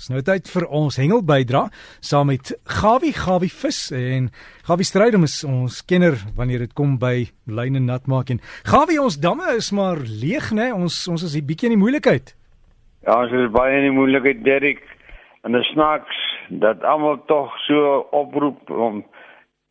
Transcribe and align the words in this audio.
Dis 0.00 0.08
nou 0.08 0.22
tyd 0.24 0.46
vir 0.48 0.64
ons 0.72 0.96
hengel 0.96 1.20
bydra 1.28 1.66
saam 2.00 2.30
met 2.30 2.54
Gawie 2.64 3.12
Gawie 3.12 3.50
vis 3.52 3.80
en 3.92 4.30
Gawie 4.64 4.86
Strydom 4.88 5.26
is 5.26 5.34
ons 5.44 5.82
kenner 5.84 6.14
wanneer 6.38 6.62
dit 6.64 6.72
kom 6.72 6.94
by 7.02 7.26
lyne 7.44 7.82
nat 7.84 8.06
maak 8.08 8.30
en 8.32 8.38
Gawie 8.70 8.96
ons 8.96 9.18
damme 9.20 9.50
is 9.58 9.68
maar 9.76 10.00
leeg 10.00 10.46
nê 10.56 10.70
ons 10.72 10.94
ons 11.12 11.24
is 11.28 11.34
'n 11.36 11.44
bietjie 11.44 11.68
in 11.68 11.76
die 11.76 11.82
moeilikheid. 11.82 12.32
Ja, 13.04 13.20
ons 13.20 13.32
is 13.32 13.52
baie 13.52 13.76
in 13.76 13.90
die 13.90 13.98
moeilikheid 13.98 14.40
Derek 14.42 14.80
en 15.44 15.52
dit 15.52 15.64
snaaks 15.74 16.16
dat 16.48 16.80
almal 16.82 17.20
tog 17.28 17.52
so 17.68 18.08
oproep 18.10 18.70
om 18.70 19.04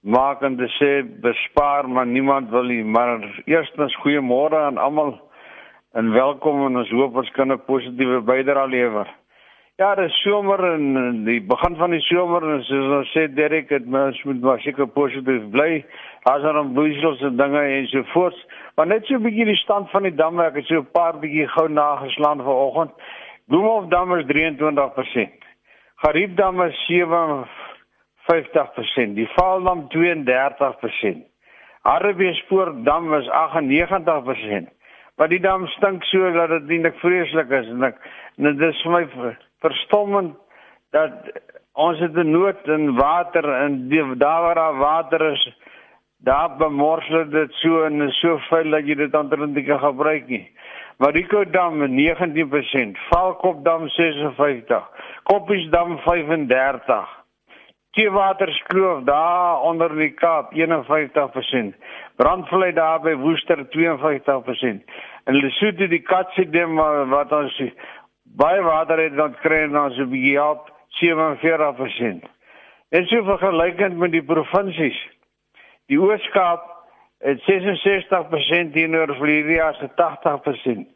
maak 0.04 0.44
en 0.44 0.60
sê 0.78 1.02
bespaar 1.26 1.90
maar 1.90 2.06
niemand 2.06 2.52
wil 2.52 2.70
nie 2.70 2.84
maar 2.84 3.18
eerstens 3.48 3.98
goeiemôre 4.06 4.62
aan 4.68 4.78
almal 4.78 5.18
en 5.94 6.14
welkom 6.14 6.68
en 6.68 6.78
ons 6.78 6.92
hoop 6.92 7.16
ons 7.16 7.32
kan 7.32 7.52
'n 7.52 7.66
positiewe 7.66 8.22
bydrae 8.22 8.70
lewer. 8.70 9.10
Ja, 9.80 9.94
dit 9.96 10.10
is 10.10 10.22
somer 10.22 10.60
en 10.74 11.24
die 11.24 11.42
begin 11.48 11.76
van 11.80 11.94
die 11.96 12.02
somer 12.04 12.44
en 12.52 12.64
soos 12.68 12.88
ons 12.98 13.12
sê 13.16 13.22
Derek, 13.32 13.70
dit 13.72 13.86
mens 13.88 14.18
moet 14.28 14.42
maar 14.44 14.60
seker 14.60 14.90
positief 14.92 15.46
bly. 15.54 15.86
As 16.28 16.44
er 16.44 16.58
dan 16.58 16.74
bloeisels 16.76 17.22
en 17.24 17.38
dinge 17.40 17.62
en 17.78 17.88
so 17.88 18.04
voort. 18.12 18.36
Maar 18.76 18.92
net 18.92 19.08
so 19.08 19.16
'n 19.16 19.24
bietjie 19.24 19.46
die 19.46 19.62
stand 19.62 19.90
van 19.92 20.04
die 20.04 20.16
damme, 20.16 20.44
ek 20.44 20.56
het 20.60 20.66
so 20.66 20.82
'n 20.82 20.92
paar 20.92 21.20
bietjie 21.20 21.48
gou 21.48 21.70
nageslaan 21.70 22.44
vanoggend. 22.44 22.92
Bloemhof 23.48 23.88
dam 23.88 24.18
is 24.18 24.26
23%. 24.26 25.32
Gariepdam 25.96 26.62
is 26.62 26.86
57%. 26.88 29.16
Die 29.16 29.30
Vaaldam 29.36 29.88
32%. 29.88 31.24
Arbeespoort 31.82 32.86
dam 32.86 33.14
is 33.14 33.30
98%. 33.30 34.70
Maar 35.16 35.28
die 35.28 35.40
dam 35.40 35.68
stink 35.68 36.04
so 36.04 36.32
dat 36.32 36.50
dit 36.50 36.70
eintlik 36.70 36.96
vreeslik 36.96 37.50
is 37.50 37.68
en 37.68 37.84
ek 37.84 37.96
en 38.38 38.44
dit 38.44 38.70
is 38.70 38.82
vir 38.82 38.92
my 38.92 39.06
verstommend 39.60 40.38
dat 40.92 41.12
ons 41.74 42.00
het 42.00 42.16
'n 42.16 42.32
nood 42.32 42.68
in 42.68 42.96
water 42.96 43.54
en 43.54 43.90
die, 43.90 44.18
daar 44.18 44.42
waar 44.42 44.56
daar 44.56 44.78
water 44.78 45.32
is 45.32 45.44
daar 46.20 46.58
bemorsel 46.58 47.30
dit 47.30 47.52
so 47.54 47.84
en 47.84 48.10
so 48.12 48.38
veel 48.38 48.70
dat 48.72 48.88
jy 48.88 48.96
dit 48.96 49.16
anderend 49.16 49.56
nie 49.56 49.64
kan 49.64 49.80
gebruik 49.80 50.28
nie. 50.28 50.52
Mariko 51.00 51.46
dam 51.48 51.80
19%, 51.96 52.98
Valkop 53.10 53.64
dam 53.64 53.88
56, 53.88 54.84
Koppies 55.24 55.70
dam 55.72 55.98
35. 56.04 57.08
Kiewaterskloof 57.92 59.04
daar 59.04 59.62
onder 59.62 59.96
die 59.96 60.12
Kaap 60.12 60.52
51%. 60.54 61.78
Brandvlei 62.16 62.74
daar 62.74 63.00
by 63.02 63.16
Woester 63.16 63.64
52%. 63.70 64.84
En 65.24 65.40
Lesotho 65.40 65.88
die 65.88 66.04
Katse 66.04 66.46
dam 66.52 66.76
wat 67.10 67.32
ons 67.32 67.56
baie 68.36 68.62
water 68.62 68.98
het 68.98 69.40
kry 69.42 69.64
ons 69.66 69.96
so 69.96 70.04
'n 70.04 70.10
bietjie 70.10 70.44
op 70.44 70.70
47%. 71.00 72.26
En 72.90 73.06
so 73.06 73.24
vergelykend 73.24 73.98
met 73.98 74.12
die 74.12 74.24
provinsies. 74.24 75.00
Die 75.88 76.00
Oos-Kaap 76.00 76.64
het 77.20 77.42
66% 77.42 78.74
teenoor 78.74 79.16
Vlieria 79.16 79.74
se 79.74 79.90
80%. 79.96 80.88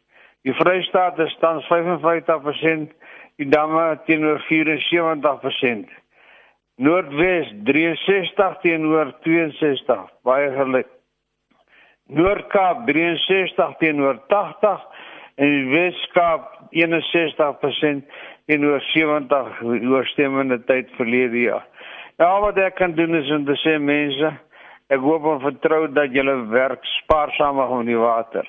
Die 0.42 0.54
Vrystaat 0.54 1.18
is 1.18 1.36
tans 1.40 1.64
55%, 1.66 2.90
die 3.36 3.48
Damme 3.48 4.00
teenoor 4.04 4.42
74%. 4.48 5.90
Noordwes 6.76 7.52
63 7.64 8.58
teenoor 8.60 9.14
62, 9.22 10.10
baie 10.22 10.50
gelyk. 10.52 10.90
Noord-Kaap 12.06 12.86
63 12.86 13.76
teenoor 13.80 14.18
80 14.28 14.82
en 15.34 15.50
die 15.50 15.68
Weskaap 15.72 16.50
61% 16.70 18.04
teenoor 18.46 18.82
70 18.92 19.62
oorstemmende 19.64 20.60
tyd 20.68 20.90
verlede 20.98 21.40
jaar. 21.48 21.64
Nou 22.20 22.34
wat 22.44 22.58
ek 22.62 22.76
kan 22.78 22.94
doen 22.94 23.16
is 23.18 23.30
om 23.34 23.46
te 23.48 23.56
sê 23.64 23.78
mense, 23.82 24.30
ek 24.92 25.02
hoop 25.02 25.26
en 25.32 25.42
vertrou 25.42 25.86
dat 25.96 26.14
julle 26.14 26.36
werk 26.52 26.84
spaarsamer 27.00 27.72
met 27.80 27.90
die 27.90 27.98
water. 27.98 28.46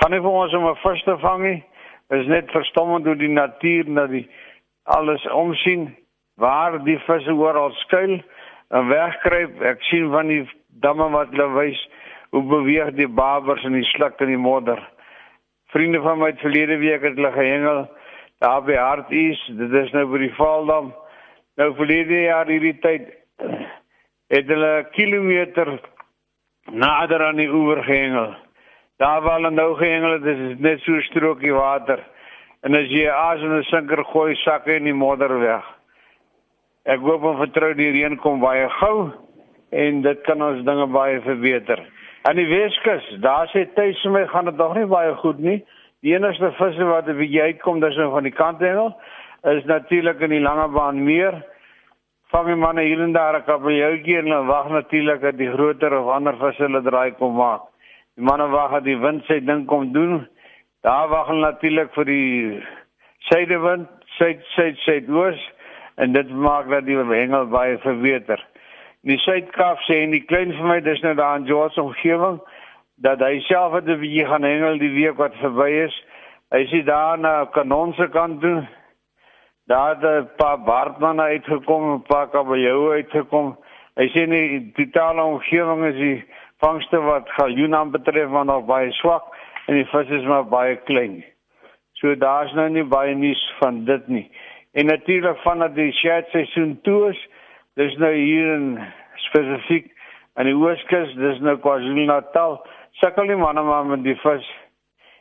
Gaan 0.00 0.12
nie 0.12 0.22
vir 0.24 0.38
ons 0.42 0.54
om 0.54 0.66
'n 0.66 0.80
vis 0.82 1.04
te 1.04 1.16
vang 1.18 1.42
nie. 1.42 1.64
Dit 2.08 2.20
is 2.20 2.26
net 2.26 2.50
verstommend 2.50 3.06
hoe 3.06 3.16
die 3.16 3.28
natuur 3.28 3.88
na 3.88 4.06
die 4.06 4.28
alles 4.84 5.26
omsien 5.30 5.94
waar 6.36 6.84
die 6.84 6.98
visse 6.98 7.32
oral 7.32 7.70
skuil 7.70 8.20
en 8.70 8.88
wegkruip. 8.88 9.62
Ek 9.62 9.82
sien 9.82 10.10
van 10.10 10.26
die 10.28 10.48
damme 10.80 11.08
wat 11.10 11.30
hulle 11.30 11.48
wys 11.54 11.88
hoe 12.30 12.42
beweeg 12.42 12.94
die 12.94 13.08
babers 13.08 13.64
in 13.64 13.72
die 13.72 13.88
sluk 13.94 14.20
en 14.20 14.26
die 14.26 14.36
modder 14.36 14.82
vriende 15.72 16.00
van 16.00 16.18
my 16.18 16.26
het 16.26 16.40
verlede 16.40 16.78
week 16.78 17.02
het 17.02 17.14
hulle 17.14 17.32
gehengel 17.32 17.88
daar 18.38 18.62
by 18.62 18.74
Harties, 18.76 19.40
dit 19.56 19.72
is 19.72 19.92
nou 19.96 20.04
by 20.10 20.18
die 20.18 20.34
Vaaldam. 20.36 20.90
Nou 21.56 21.70
verlede 21.78 22.26
jaar 22.26 22.50
hierdie 22.52 22.74
tyd 22.82 23.08
het 24.28 24.50
hulle 24.50 24.88
kilometer 24.92 25.78
nader 26.72 27.24
aan 27.28 27.40
die 27.40 27.48
oewer 27.48 27.82
gehengel. 27.84 28.34
Daar 29.00 29.22
waar 29.22 29.40
hulle 29.40 29.50
nou 29.50 29.74
gehengel 29.76 30.18
het, 30.18 30.24
is 30.24 30.58
net 30.58 30.80
so 30.80 30.92
'n 30.92 31.08
strokie 31.08 31.52
water. 31.52 32.04
En 32.62 32.74
as 32.74 32.88
jy 32.88 33.08
as 33.08 33.40
'n 33.40 33.62
sinker 33.62 34.04
gooi, 34.04 34.34
sak 34.34 34.66
hy 34.66 34.76
in 34.76 34.84
die 34.84 34.94
modder 34.94 35.38
weg. 35.38 35.64
Ek 36.84 37.00
hoop 37.00 37.22
en 37.24 37.36
vertrou 37.36 37.74
die 37.74 37.90
reën 37.90 38.16
kom 38.16 38.40
baie 38.40 38.68
gou 38.68 39.12
en 39.70 40.02
dit 40.02 40.20
kan 40.22 40.42
ons 40.42 40.64
dinge 40.64 40.86
baie 40.86 41.20
verbeter. 41.20 41.82
Aan 42.26 42.40
die 42.40 42.48
Weskus, 42.50 43.04
daar 43.22 43.46
sê 43.52 43.60
tuis 43.76 44.00
vir 44.02 44.10
my 44.10 44.20
gaan 44.26 44.48
dit 44.48 44.56
nog 44.58 44.72
nie 44.74 44.86
baie 44.90 45.12
goed 45.20 45.38
nie. 45.38 45.60
Die 46.02 46.14
enigste 46.16 46.48
visse 46.58 46.86
wat 46.88 47.06
'n 47.06 47.14
bietjie 47.20 47.42
uitkom, 47.42 47.78
dis 47.80 47.96
nou 47.96 48.08
van 48.10 48.24
die 48.26 48.34
kanthengel, 48.34 48.88
is 49.52 49.64
natuurlik 49.64 50.20
in 50.20 50.30
die 50.34 50.40
Langebaan 50.40 51.04
meer. 51.04 51.34
Vang 52.32 52.46
die 52.46 52.56
manne 52.56 52.82
hier 52.82 53.00
en 53.00 53.12
daar 53.12 53.36
'n 53.36 53.44
kabeljoutjie 53.44 54.18
en 54.18 54.26
hulle 54.26 54.46
wag 54.46 54.68
natuurlik 54.68 55.20
dat 55.20 55.38
die 55.38 55.52
groter 55.52 55.98
of 56.00 56.08
ander 56.08 56.36
visse 56.36 56.62
hulle 56.62 56.82
draai 56.82 57.12
kom 57.12 57.36
maak. 57.36 57.62
Die 58.16 58.24
manne 58.24 58.48
wag 58.48 58.70
dat 58.70 58.84
die 58.84 58.98
wind 58.98 59.24
sy 59.24 59.40
ding 59.40 59.66
kom 59.66 59.92
doen. 59.92 60.28
Daar 60.82 61.08
wag 61.08 61.26
hulle 61.26 61.46
natuurlik 61.46 61.94
vir 61.94 62.04
die 62.04 62.62
suidewind, 63.18 63.88
suid 64.18 64.42
suid 64.56 64.76
suidoos 64.76 65.50
en 65.96 66.12
dit 66.12 66.30
maak 66.30 66.68
dat 66.68 66.86
die 66.86 66.96
hengel 66.96 67.46
baie 67.46 67.78
verbeter 67.78 68.42
die 69.02 69.18
Suid-Kaap 69.18 69.82
sê 69.86 70.02
en 70.04 70.10
die 70.10 70.24
klein 70.24 70.52
vir 70.52 70.66
my 70.66 70.80
dis 70.80 71.02
nou 71.02 71.14
daar 71.14 71.36
in 71.40 71.46
George 71.46 71.80
omgewing 71.82 72.40
dat 73.04 73.20
hy 73.20 73.40
self 73.48 73.72
het 73.72 73.88
'n 73.88 74.00
bietjie 74.00 74.26
gaan 74.26 74.42
hengel 74.42 74.78
die 74.78 74.94
week 74.94 75.16
wat 75.16 75.34
verby 75.42 75.70
is. 75.84 75.94
Hy 76.50 76.64
sê 76.70 76.84
daar 76.84 77.18
na 77.18 77.44
Kanonse 77.44 78.08
kant 78.08 78.40
toe. 78.40 78.66
Daar 79.66 79.96
het 79.96 80.04
'n 80.04 80.28
paar 80.36 80.58
Bartman 80.58 81.20
uitgekom, 81.20 81.94
'n 81.94 82.02
paar 82.02 82.28
kabeljou 82.28 82.92
uitgekom. 82.92 83.56
Hy 83.96 84.08
sê 84.08 84.26
nie 84.26 84.48
die 84.48 84.72
totale 84.72 85.22
omgewing 85.22 85.84
is 85.84 85.96
die 85.96 86.24
vangste 86.58 87.00
wat 87.00 87.30
galjoenam 87.30 87.90
betref 87.90 88.28
maar 88.28 88.44
nog 88.44 88.64
baie 88.64 88.92
swak 88.92 89.24
en 89.66 89.74
die 89.74 89.88
vis 89.90 90.08
is 90.08 90.24
maar 90.24 90.44
baie 90.44 90.76
klein. 90.76 91.24
So 91.92 92.14
daar's 92.14 92.52
nou 92.52 92.68
nie 92.68 92.84
baie 92.84 93.14
nuus 93.14 93.52
van 93.58 93.84
dit 93.84 94.08
nie. 94.08 94.30
En 94.72 94.86
natuurlik 94.86 95.38
vanaf 95.38 95.72
die 95.72 95.92
shed 95.92 96.28
seisoen 96.28 96.78
toe 96.82 97.10
is 97.10 97.28
Dis 97.76 97.92
nou 98.00 98.08
hier 98.08 98.54
in 98.54 98.68
spesifiek 99.26 99.90
aan 100.40 100.48
die 100.48 100.54
Ooskus, 100.56 101.10
dis 101.20 101.42
nou 101.44 101.58
KwaZulu-Natal. 101.60 102.54
Sukkel 103.02 103.28
die 103.28 103.36
manne 103.36 103.60
maar 103.66 103.84
met 103.84 104.00
die 104.00 104.14
vis. 104.22 104.46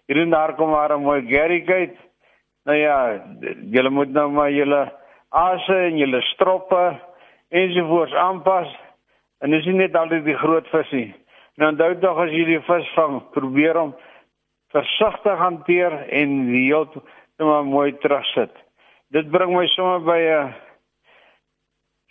Hier 0.07 0.21
en 0.21 0.31
daar 0.31 0.53
kom 0.55 0.71
maar 0.71 0.94
'n 0.95 1.03
mooi 1.03 1.27
gerrigheid. 1.27 1.97
Nou 2.65 2.77
ja, 2.77 3.21
julle 3.75 3.89
moet 3.89 4.13
nou 4.13 4.31
maar 4.31 4.51
julle 4.51 4.91
asse 5.29 5.75
en 5.75 5.97
julle 5.97 6.21
stroppe 6.21 6.99
ensovoorts 7.49 8.13
aanpas. 8.13 8.71
En 9.41 9.51
dis 9.51 9.65
nie 9.65 9.73
net 9.73 9.95
altyd 9.95 10.23
die 10.23 10.38
groot 10.38 10.67
vis 10.67 10.91
nie. 10.91 11.13
Nou 11.57 11.71
onthou 11.71 11.99
tog 11.99 12.17
as 12.17 12.31
jy 12.31 12.45
die 12.45 12.61
vis 12.61 12.94
vang, 12.95 13.21
probeer 13.31 13.77
om 13.77 13.95
versigtig 14.71 15.38
hanteer 15.38 15.91
en 16.09 16.45
die 16.51 16.65
heel 16.71 16.88
net 16.94 17.47
maar 17.47 17.65
mooi 17.65 17.97
terugsit. 17.97 18.51
Dit 19.11 19.29
bring 19.29 19.57
my 19.57 19.67
sommer 19.67 19.99
by 19.99 20.19
'n 20.19 20.64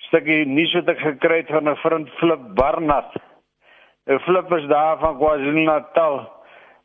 stukkie 0.08 0.44
nuus 0.46 0.74
wat 0.78 0.88
ek 0.94 1.02
gekry 1.02 1.42
het 1.42 1.50
van 1.52 1.68
'n 1.68 1.76
vriend 1.82 2.08
Flip 2.18 2.42
Barnard. 2.54 3.12
'n 4.06 4.18
Flip 4.26 4.52
is 4.52 4.66
daar 4.68 4.98
van 4.98 5.18
KwaZulu-Natal 5.18 6.16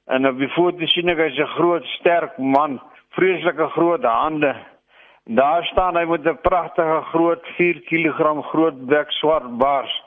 en 0.08 0.28
op 0.28 0.38
die 0.38 0.50
foto 0.50 0.86
sien 0.86 1.10
ek 1.10 1.18
hy's 1.18 1.40
'n 1.40 1.56
groot, 1.58 1.86
sterk 2.00 2.38
man, 2.38 2.82
vreeslike 3.18 3.68
groot 3.76 4.04
hande. 4.04 4.56
Daar 5.26 5.64
staan 5.64 5.96
hy 5.96 6.06
met 6.06 6.26
'n 6.26 6.42
pragtige 6.42 7.02
groot 7.12 7.46
4 7.58 7.82
kg 7.90 8.42
groot 8.52 8.86
bek 8.86 9.12
swart 9.12 9.58
baars. 9.58 10.04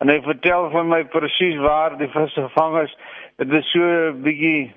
En 0.00 0.08
hy 0.08 0.20
vertel 0.22 0.70
vir 0.70 0.84
my 0.84 1.04
presies 1.04 1.56
waar 1.56 1.96
die 1.98 2.08
vis 2.08 2.32
gevang 2.32 2.82
is. 2.82 2.96
Dit 3.36 3.52
is 3.52 3.70
so 3.70 3.80
'n 3.80 4.22
bietjie 4.22 4.74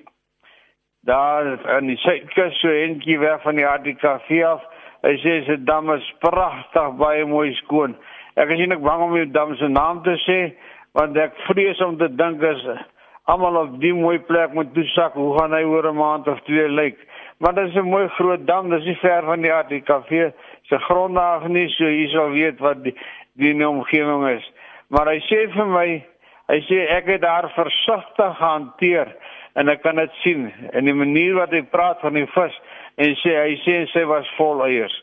daar 1.04 1.58
aan 1.66 1.86
die 1.86 1.96
suidkus 1.96 2.60
so 2.60 2.68
eentjie 2.68 3.18
weg 3.18 3.42
van 3.42 3.54
die 3.54 3.66
ADKV 3.66 4.44
af 4.44 4.62
Hy 5.02 5.16
sê 5.18 5.32
se 5.46 5.56
dam 5.66 5.90
is 5.90 6.06
pragtig, 6.22 6.96
baie 6.98 7.24
mooi 7.26 7.54
skoon. 7.64 7.96
Ek 8.38 8.50
is 8.54 8.60
eintlik 8.62 8.84
bang 8.84 9.02
om 9.02 9.14
die 9.16 9.30
dam 9.34 9.56
se 9.58 9.68
naam 9.68 10.02
te 10.06 10.14
sê 10.26 10.38
want 10.94 11.16
ek 11.16 11.34
vrees 11.48 11.80
om 11.82 11.96
te 11.98 12.08
dink 12.08 12.42
as 12.44 12.62
almal 13.32 13.56
op 13.56 13.74
die 13.80 13.92
mooi 13.94 14.18
plek 14.28 14.54
moet 14.54 14.72
toesak, 14.74 15.14
hoe 15.18 15.32
gaan 15.38 15.54
hy 15.56 15.62
oor 15.64 15.88
'n 15.88 15.96
maand 15.96 16.28
of 16.28 16.40
twee 16.46 16.68
lyk? 16.68 16.98
Maar 17.40 17.54
dit 17.54 17.68
is 17.68 17.74
'n 17.74 17.90
mooi 17.90 18.08
groot 18.08 18.46
dam, 18.46 18.70
dis 18.70 18.84
nie 18.84 18.96
ver 18.96 19.22
van 19.22 19.40
die 19.40 19.52
ATKV 19.52 20.32
se 20.68 20.78
grondlaag 20.78 21.48
nie, 21.48 21.68
so 21.68 21.84
jy 21.84 22.08
sal 22.08 22.30
weet 22.30 22.58
wat 22.60 22.82
die 22.84 22.94
die 23.36 23.54
die 23.54 23.68
omgewing 23.68 24.28
is. 24.28 24.52
Maar 24.88 25.06
hy 25.06 25.18
sê 25.18 25.48
vir 25.52 25.66
my, 25.66 26.04
hy 26.48 26.60
sê 26.68 26.86
ek 26.90 27.06
het 27.06 27.20
daar 27.20 27.50
versigtig 27.50 28.38
hanteer 28.38 29.08
en 29.54 29.68
ek 29.68 29.82
kan 29.82 29.96
dit 29.96 30.12
sien 30.22 30.46
in 30.72 30.84
die 30.84 30.96
manier 30.96 31.34
wat 31.34 31.52
hy 31.52 31.62
praat 31.62 32.00
van 32.00 32.14
die 32.14 32.26
vis 32.34 32.60
en 32.96 33.16
sê 33.22 33.34
hy 33.36 33.56
sê 33.64 33.76
sy 33.92 34.04
was 34.08 34.28
vol 34.36 34.64
eiers. 34.66 34.94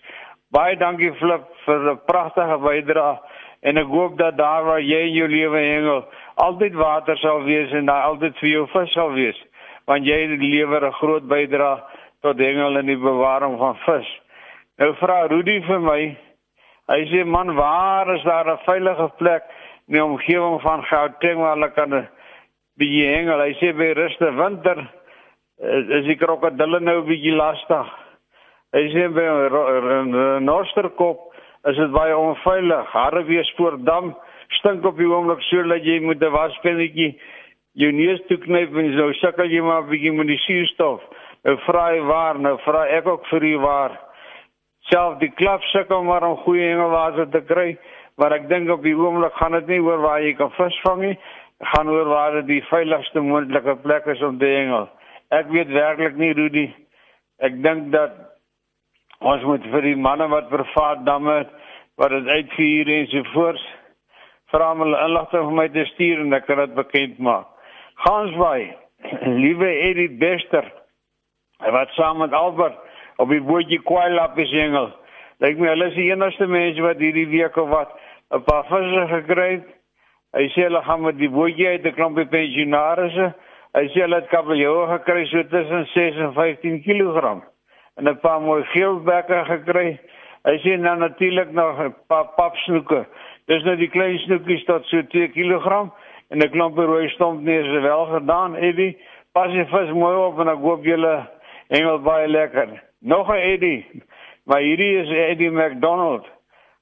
Baie 0.51 0.75
dankie 0.75 1.11
Flip 1.19 1.45
vir 1.65 1.91
'n 1.91 1.99
pragtige 2.05 2.57
bydrae 2.57 3.19
en 3.61 3.77
ek 3.77 3.87
hoop 3.87 4.17
dat 4.17 4.37
daar 4.37 4.63
waar 4.63 4.81
jy 4.81 5.01
in 5.09 5.13
jou 5.13 5.27
lewe 5.27 5.59
hengel 5.59 6.05
altyd 6.35 6.73
water 6.73 7.17
sal 7.17 7.43
wees 7.43 7.71
en 7.71 7.85
daar 7.85 8.03
altyd 8.09 8.37
vir 8.39 8.49
jou 8.49 8.67
vis 8.73 8.93
sal 8.93 9.11
wees 9.13 9.39
want 9.85 10.05
jy 10.05 10.27
lewer 10.37 10.85
'n 10.85 10.99
groot 11.01 11.27
bydrae 11.27 11.81
tot 12.21 12.39
hengel 12.39 12.77
en 12.77 12.85
die 12.85 12.97
bewaring 12.97 13.57
van 13.57 13.77
vis. 13.85 14.07
Nou 14.79 14.93
vra 14.99 15.27
Rudy 15.27 15.61
vir 15.67 15.79
my. 15.79 16.01
Hy 16.89 17.01
sê 17.11 17.25
man, 17.25 17.55
waar 17.55 18.15
is 18.15 18.23
daar 18.23 18.47
'n 18.47 18.63
veilige 18.65 19.09
plek 19.17 19.43
in 19.87 19.93
die 19.93 20.03
omgewing 20.03 20.61
van 20.61 20.83
Gauteng 20.83 21.39
waar 21.39 21.55
hulle 21.55 21.71
kan 21.71 22.07
bietjie 22.79 23.07
hengel? 23.13 23.43
Hy 23.43 23.53
sê 23.59 23.73
by 23.75 23.91
ruste 23.97 24.31
winter 24.37 24.83
is 25.97 26.05
die 26.07 26.17
krokodille 26.19 26.79
nou 26.79 27.01
bietjie 27.07 27.35
lastig. 27.35 27.91
Hy 28.75 28.85
sê 28.93 29.07
by 29.11 29.25
Noorderkop 30.45 31.29
is 31.69 31.77
dit 31.79 31.91
baie 31.91 32.15
onveilig. 32.15 32.91
Harreweespoortdam 32.93 34.13
stink 34.59 34.85
op 34.87 34.97
die 34.97 35.09
oomblik 35.09 35.41
so 35.49 35.63
dat 35.67 35.85
jy 35.85 35.99
moet 36.01 36.23
'n 36.23 36.31
waspennetjie 36.31 37.17
jou 37.73 37.91
neus 37.91 38.21
toe 38.27 38.37
knyp 38.37 38.75
en 38.75 38.93
so 38.97 39.11
sukkel 39.21 39.51
jy 39.51 39.61
maar 39.61 39.83
bietjie 39.83 40.11
met 40.11 40.27
die 40.27 40.37
suurstof. 40.45 41.01
Nou 41.43 41.57
vra 41.65 41.91
hy 41.93 41.99
waar, 41.99 42.39
nou 42.39 42.57
vra 42.65 42.85
ek 42.97 43.07
ook 43.07 43.25
vir 43.31 43.43
u 43.43 43.57
waar. 43.63 43.99
Self 44.89 45.19
die 45.19 45.31
klap 45.31 45.61
sukkel 45.71 46.03
maar 46.03 46.23
om 46.23 46.37
goeie 46.37 46.69
hengelwater 46.71 47.29
te 47.29 47.41
kry, 47.41 47.77
maar 48.17 48.33
ek 48.33 48.49
dink 48.49 48.69
op 48.69 48.83
die 48.83 48.95
oomblik 48.95 49.33
gaan 49.33 49.51
dit 49.51 49.67
nie 49.67 49.79
oor 49.79 50.01
waar 50.01 50.21
jy 50.21 50.33
kan 50.33 50.51
visvang 50.51 51.01
nie, 51.01 51.17
gaan 51.59 51.89
oor 51.89 52.07
waar 52.07 52.31
dit 52.39 52.47
die 52.47 52.63
veiligste 52.69 53.21
moontlike 53.21 53.75
plek 53.83 54.06
is 54.06 54.21
om 54.21 54.38
te 54.39 54.45
hengel. 54.45 54.88
Ek 55.29 55.50
weet 55.51 55.71
werklik 55.75 56.15
nie 56.17 56.33
Rudy. 56.33 56.67
Ek 57.44 57.59
dink 57.63 57.91
dat 57.91 58.15
ons 59.19 59.44
moet 59.44 59.65
vir 59.73 59.81
die 59.81 60.00
manne 60.00 60.29
wat 60.31 60.50
privaat 60.50 61.03
damme 61.06 61.44
wat 62.00 62.15
dit 62.15 62.27
uitvuur 62.27 62.91
en 62.95 63.07
so 63.11 63.23
voort 63.33 63.65
vra 64.50 64.71
om 64.73 64.83
hulle 64.85 65.00
inligting 65.06 65.47
vir 65.47 65.57
my 65.57 65.67
te 65.73 65.85
stuur 65.91 66.21
en 66.23 66.38
ek 66.38 66.47
kan 66.47 66.61
dit 66.63 66.75
bekend 66.77 67.19
maak. 67.21 67.47
Gansbaai, 68.06 68.71
liewe 69.44 69.69
Eddie 69.89 70.09
Bester, 70.21 70.65
wat 71.75 71.91
saam 71.97 72.23
met 72.23 72.33
Albert 72.33 72.79
op 73.19 73.29
die 73.29 73.44
bootjie 73.44 73.81
Kwailap 73.83 74.39
is 74.39 74.51
hengel. 74.56 74.89
Lyk 75.44 75.59
my 75.59 75.73
hulle 75.73 75.89
is 75.91 75.97
die 76.00 76.07
enigste 76.11 76.47
mense 76.47 76.83
wat 76.83 77.03
hierdie 77.03 77.27
week 77.31 77.57
of 77.59 77.69
wat 77.71 77.91
'n 78.31 78.44
paar 78.47 78.65
visse 78.71 79.06
gekry 79.11 79.51
het. 79.51 79.67
Hy 80.37 80.45
sê 80.53 80.67
hulle 80.67 80.81
gaan 80.85 81.01
met 81.01 81.17
die 81.17 81.29
bootjie 81.33 81.67
uit 81.67 81.85
'n 81.85 81.95
klompie 81.97 82.25
pensionaarse. 82.29 83.33
Hy 83.73 83.85
sê 83.89 84.01
hulle 84.01 84.15
het 84.15 84.27
kabeljou 84.29 84.85
gekry 84.87 85.25
so 85.25 85.43
tussen 85.43 85.85
6 85.93 86.17
en 86.25 86.33
15 86.33 86.83
kg 86.85 87.41
en 87.97 88.07
'n 88.07 88.19
paar 88.21 88.41
mooi 88.41 88.63
geelbekke 88.63 89.43
gekry. 89.45 89.97
Hy 90.45 90.55
sê 90.61 90.77
nou 90.77 90.95
natuurlik 90.97 91.51
nog 91.51 91.79
'n 91.79 91.95
paar 92.07 92.27
papsnoeke. 92.37 93.05
Dis 93.47 93.63
nou 93.63 93.75
die 93.75 93.89
klein 93.89 94.19
snoekies 94.19 94.65
tot 94.65 94.85
so 94.85 95.01
2 95.01 95.27
kg 95.27 95.89
en 96.29 96.37
'n 96.37 96.51
klompie 96.51 96.85
rooi 96.85 97.09
stomp 97.09 97.41
nie 97.41 97.59
is 97.59 97.81
wel 97.81 98.05
gedaan, 98.05 98.55
Eddie. 98.55 98.97
Pas 99.33 99.51
jy 99.51 99.65
vis 99.65 99.91
mooi 99.93 100.15
op 100.15 100.39
en 100.39 100.47
ek 100.47 100.61
hoop 100.61 100.83
julle 100.83 101.27
hengel 101.69 101.99
baie 101.99 102.27
lekker. 102.27 102.67
Nog 103.01 103.29
'n 103.29 103.41
Eddie. 103.53 103.85
Maar 104.45 104.59
hierdie 104.59 104.97
is 104.97 105.09
Eddie 105.09 105.51
McDonald. 105.51 106.25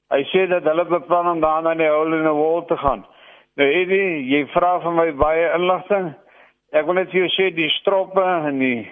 Hy 0.10 0.24
sê 0.24 0.48
dat 0.48 0.64
hulle 0.64 0.86
beplan 0.86 1.28
om 1.28 1.40
daar 1.40 1.62
na 1.62 1.74
die 1.76 1.88
hole 1.88 2.18
in 2.18 2.24
die 2.24 2.32
wall 2.32 2.66
te 2.66 2.78
gaan. 2.78 3.06
Nou 3.58 3.66
Eddie, 3.74 4.28
jy 4.30 4.44
vra 4.54 4.76
vir 4.84 4.94
my 4.94 5.06
baie 5.18 5.46
inligting. 5.56 6.12
Ek 6.78 6.86
wil 6.86 7.00
net 7.00 7.08
vir 7.10 7.24
jou 7.24 7.30
sê 7.34 7.48
die 7.56 7.72
stroppe 7.80 8.22
en 8.22 8.60
die 8.62 8.84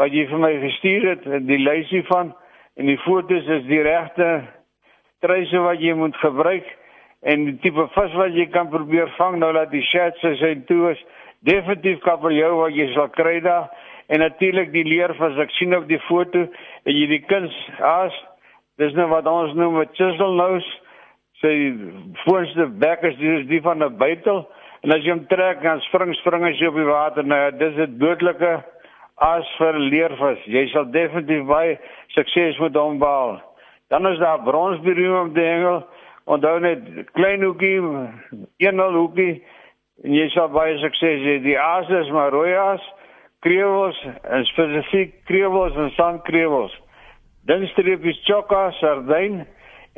wat 0.00 0.14
jy 0.16 0.22
vir 0.30 0.40
my 0.40 0.50
gestuur 0.62 1.04
het, 1.10 1.26
die 1.44 1.58
lysie 1.60 2.00
van 2.08 2.30
en 2.80 2.88
die 2.88 2.96
fotos 3.02 3.50
is 3.58 3.66
die 3.68 3.82
regte 3.84 4.30
treise 5.20 5.60
wat 5.60 5.84
jy 5.84 5.92
moet 5.98 6.16
gebruik 6.22 6.64
en 7.28 7.44
die 7.50 7.56
tipe 7.60 7.84
vis 7.98 8.16
wat 8.16 8.32
jy 8.38 8.48
kan 8.54 8.72
probeer 8.72 9.12
vang 9.18 9.36
nou 9.42 9.52
dat 9.58 9.74
die 9.74 9.84
shots 9.90 10.24
is 10.30 10.40
en 10.54 10.64
toe 10.70 10.94
is. 10.94 11.04
Definitief 11.44 12.00
kabeljou 12.06 12.54
wat 12.62 12.80
jy 12.80 12.88
sal 12.96 13.12
kry 13.12 13.42
daar. 13.44 13.68
En 14.08 14.24
natuurlik 14.24 14.72
die 14.72 14.88
leervis 14.88 15.36
ek 15.44 15.52
sien 15.58 15.76
op 15.76 15.84
die 15.90 16.00
foto 16.08 16.46
en 16.48 16.96
jy 16.96 17.10
die 17.12 17.24
kuns 17.28 17.52
as 17.84 18.16
dis 18.80 18.96
nou 18.96 19.10
wat 19.12 19.28
ons 19.28 19.52
noem 19.52 19.82
'n 19.82 19.92
chisel 19.92 20.38
nose 20.40 20.87
sy 21.42 21.54
voorste 22.24 22.66
bek 22.82 23.04
is 23.06 23.18
die, 23.20 23.34
die 23.46 23.60
van 23.62 23.82
'n 23.84 23.96
buitel 23.98 24.46
en 24.82 24.92
as 24.94 25.04
jy 25.04 25.12
hom 25.12 25.26
trek 25.26 25.62
dan 25.62 25.80
spring 25.86 26.14
spring 26.14 26.44
as 26.44 26.58
jy 26.58 26.66
op 26.66 26.74
die 26.74 26.88
water. 26.88 27.24
Nou 27.24 27.50
dis 27.50 27.76
'n 27.76 27.98
dodelike 27.98 28.64
as 29.16 29.46
vir 29.58 29.78
leervis 29.78 30.44
jy 30.46 30.66
sal 30.68 30.90
definitief 30.90 31.46
baie 31.46 31.78
sukses 32.14 32.58
met 32.58 32.74
hom 32.74 32.98
behaal. 32.98 33.40
Dan 33.88 34.06
is 34.06 34.18
daar 34.18 34.42
bronsberuim 34.42 35.20
om 35.20 35.32
die 35.32 35.44
hengel. 35.44 35.86
Onthou 36.26 36.60
net 36.60 37.10
klein 37.12 37.42
hoekie 37.42 37.80
een 38.58 38.80
al 38.80 38.92
hoekie 38.92 39.42
en 40.04 40.14
jy 40.14 40.28
sal 40.28 40.48
baie 40.48 40.78
sukses 40.78 41.22
hê. 41.22 41.38
Die 41.42 41.58
aas 41.58 41.88
is 41.88 42.10
maar 42.10 42.30
rooi 42.30 42.54
aas 42.54 42.82
krewels 43.40 43.98
en 44.22 44.44
spesifiek 44.44 45.24
krewels 45.24 45.76
en 45.76 45.90
sandkrewels. 45.90 46.74
Dan 47.46 47.66
streepies 47.66 48.24
chokka, 48.26 48.70
sardyn 48.70 49.46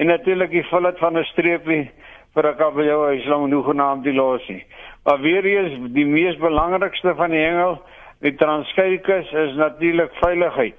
en 0.01 0.07
natuurlik 0.07 0.51
die 0.51 0.65
fillet 0.65 0.99
van 0.99 1.19
'n 1.19 1.25
streepie 1.25 1.91
vir 2.35 2.47
'n 2.49 2.57
kabeljou 2.57 3.15
is 3.15 3.27
lang 3.27 3.43
genoeg 3.43 3.67
genaamd 3.67 4.05
die 4.05 4.15
losie. 4.15 4.65
Maar 5.05 5.21
weer 5.21 5.45
eens 5.45 5.93
die 5.93 6.07
mees 6.07 6.37
belangrikste 6.37 7.15
van 7.15 7.31
die 7.31 7.45
hengel, 7.45 7.83
die 8.21 8.35
transkeikus 8.35 9.33
is 9.33 9.55
natuurlik 9.55 10.13
veiligheid. 10.13 10.75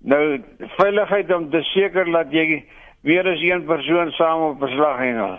Nou 0.00 0.42
veiligheid 0.76 1.34
om 1.34 1.50
te 1.50 1.62
seker 1.62 2.04
dat 2.12 2.32
jy 2.32 2.64
weer 3.02 3.28
as 3.28 3.40
een 3.40 3.64
persoon 3.64 4.10
saam 4.10 4.42
op 4.42 4.58
beslag 4.58 4.98
hengel. 4.98 5.38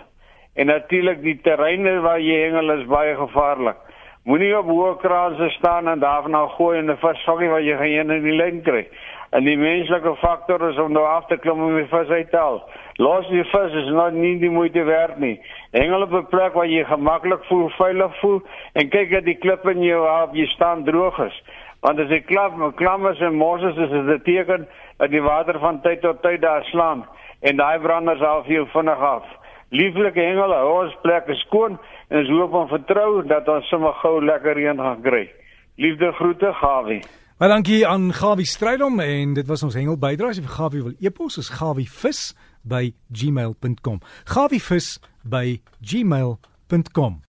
En 0.54 0.66
natuurlik 0.66 1.22
die 1.22 1.40
terreine 1.40 2.00
waar 2.00 2.20
jy 2.20 2.40
hengel 2.42 2.70
is 2.78 2.86
baie 2.86 3.16
gevaarlik. 3.16 3.76
Moenie 4.24 4.58
op 4.58 4.66
hoë 4.66 4.96
kraanse 5.00 5.48
staan 5.50 5.88
en 5.88 5.98
daarna 5.98 6.46
gooi 6.46 6.78
en 6.78 6.90
'n 6.90 6.96
vis 6.96 7.24
vang 7.24 7.50
wat 7.50 7.62
jy 7.62 7.76
geen 7.76 8.10
in 8.10 8.22
die 8.22 8.36
lyn 8.36 8.62
kry. 8.62 8.88
En 9.30 9.44
die 9.46 9.56
menslike 9.58 10.16
faktor 10.18 10.62
is 10.70 10.78
om 10.82 10.92
nou 10.92 11.04
af 11.06 11.26
te 11.30 11.36
klim 11.38 11.60
om 11.62 11.76
die 11.76 11.86
vis 11.86 12.08
uit 12.08 12.30
te 12.30 12.36
haal. 12.36 12.58
Los 12.98 13.28
die 13.30 13.44
vis 13.46 13.76
is 13.78 13.90
nou 13.94 14.08
nie 14.10 14.32
die 14.42 14.50
moeite 14.50 14.82
werd 14.88 15.20
nie. 15.22 15.36
Hengel 15.70 16.02
op 16.02 16.12
'n 16.12 16.26
plek 16.32 16.52
waar 16.52 16.66
jy 16.66 16.84
gemaklik 16.84 17.44
voel, 17.44 17.68
veilig 17.78 18.18
voel 18.20 18.42
en 18.74 18.88
kyk 18.88 19.10
dat 19.10 19.24
die 19.24 19.38
klippe 19.38 19.70
in 19.70 19.82
jou 19.82 20.02
op 20.22 20.34
jy 20.34 20.46
staan 20.46 20.84
droog 20.84 21.18
is. 21.18 21.42
Want 21.80 22.00
as 22.00 22.08
jy 22.08 22.20
klap, 22.20 22.76
klammers 22.76 23.20
en 23.20 23.34
mosses 23.34 23.76
is 23.76 23.90
dit 23.90 24.06
'n 24.06 24.22
teken 24.22 24.68
dat 24.98 25.10
die 25.10 25.22
water 25.22 25.58
van 25.58 25.80
tyd 25.80 26.00
tot 26.00 26.22
tyd 26.22 26.40
daar 26.40 26.64
slaan 26.64 27.06
en 27.40 27.56
daai 27.56 27.78
branders 27.78 28.22
al 28.22 28.42
vir 28.44 28.52
jou 28.52 28.66
vinnig 28.66 29.00
af. 29.00 29.24
Lieflike 29.70 30.20
hengel, 30.20 30.52
ons 30.80 30.96
plek 31.02 31.28
is 31.28 31.40
skoon 31.40 31.78
en 32.08 32.18
ons 32.18 32.28
hoop 32.28 32.54
en 32.54 32.68
vertrou 32.68 33.22
dat 33.26 33.48
ons 33.48 33.68
sommer 33.68 33.92
gou 33.92 34.24
lekker 34.24 34.54
reën 34.54 34.78
gaan 34.78 35.02
kry. 35.02 35.30
Liefde 35.76 36.12
groete 36.12 36.52
Gawie. 36.52 37.02
Baie 37.40 37.48
dankie 37.48 37.86
aan 37.88 38.10
Gawie 38.12 38.44
Strydom 38.44 39.00
en 39.00 39.30
dit 39.32 39.46
was 39.48 39.62
ons 39.62 39.74
hengel 39.74 39.96
bydrae. 39.96 40.28
As 40.28 40.36
jy 40.36 40.42
vir 40.44 40.52
Gawie 40.58 40.82
wil 40.84 40.98
e-pos, 41.00 41.38
is 41.40 41.48
gawievis 41.56 42.34
by 42.68 42.90
gmail.com. 43.16 44.02
gawievis 44.28 44.98
by 45.24 45.56
gmail.com 45.80 47.22